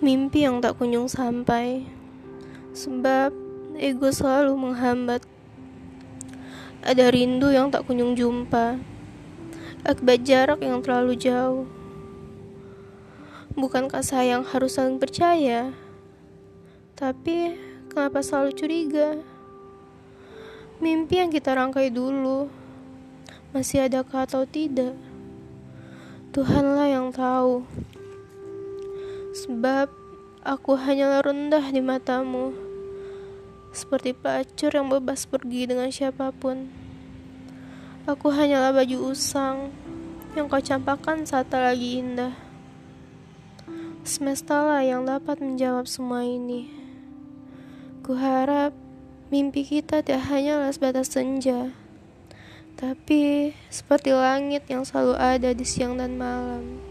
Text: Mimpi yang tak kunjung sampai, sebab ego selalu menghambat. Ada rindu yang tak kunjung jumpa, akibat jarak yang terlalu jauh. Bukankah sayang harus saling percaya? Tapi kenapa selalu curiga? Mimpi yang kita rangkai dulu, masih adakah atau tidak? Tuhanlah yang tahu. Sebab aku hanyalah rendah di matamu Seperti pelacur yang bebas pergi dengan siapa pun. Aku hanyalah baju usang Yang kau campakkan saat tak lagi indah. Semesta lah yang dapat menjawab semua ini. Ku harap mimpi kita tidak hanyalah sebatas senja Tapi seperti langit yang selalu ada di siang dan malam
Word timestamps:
Mimpi 0.00 0.48
yang 0.48 0.64
tak 0.64 0.80
kunjung 0.80 1.12
sampai, 1.12 1.84
sebab 2.72 3.36
ego 3.76 4.08
selalu 4.08 4.56
menghambat. 4.56 5.20
Ada 6.80 7.12
rindu 7.12 7.52
yang 7.52 7.68
tak 7.68 7.84
kunjung 7.84 8.16
jumpa, 8.16 8.80
akibat 9.84 10.24
jarak 10.24 10.64
yang 10.64 10.80
terlalu 10.80 11.20
jauh. 11.20 11.68
Bukankah 13.52 14.00
sayang 14.00 14.40
harus 14.48 14.80
saling 14.80 14.96
percaya? 14.96 15.76
Tapi 16.96 17.60
kenapa 17.92 18.24
selalu 18.24 18.56
curiga? 18.56 19.20
Mimpi 20.80 21.20
yang 21.20 21.28
kita 21.28 21.52
rangkai 21.52 21.92
dulu, 21.92 22.48
masih 23.52 23.84
adakah 23.84 24.24
atau 24.24 24.48
tidak? 24.48 24.96
Tuhanlah 26.32 26.88
yang 26.88 27.12
tahu. 27.12 27.68
Sebab 29.40 29.88
aku 30.44 30.76
hanyalah 30.76 31.24
rendah 31.24 31.64
di 31.72 31.80
matamu 31.80 32.52
Seperti 33.72 34.12
pelacur 34.12 34.68
yang 34.68 34.92
bebas 34.92 35.24
pergi 35.24 35.64
dengan 35.64 35.88
siapa 35.88 36.28
pun. 36.28 36.68
Aku 38.04 38.28
hanyalah 38.28 38.76
baju 38.76 39.16
usang 39.16 39.72
Yang 40.36 40.44
kau 40.44 40.60
campakkan 40.60 41.24
saat 41.24 41.48
tak 41.48 41.64
lagi 41.64 42.04
indah. 42.04 42.36
Semesta 44.04 44.60
lah 44.60 44.84
yang 44.84 45.08
dapat 45.08 45.40
menjawab 45.40 45.88
semua 45.88 46.20
ini. 46.20 46.68
Ku 48.04 48.20
harap 48.20 48.76
mimpi 49.32 49.64
kita 49.64 50.04
tidak 50.04 50.28
hanyalah 50.28 50.68
sebatas 50.68 51.16
senja 51.16 51.72
Tapi 52.76 53.56
seperti 53.72 54.12
langit 54.12 54.68
yang 54.68 54.84
selalu 54.84 55.16
ada 55.16 55.56
di 55.56 55.64
siang 55.64 55.96
dan 55.96 56.20
malam 56.20 56.89